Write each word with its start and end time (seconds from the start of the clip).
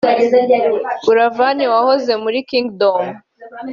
Buravani 1.05 1.65
wahoze 1.73 2.11
muri 2.23 2.37
Kingdom 2.49 3.01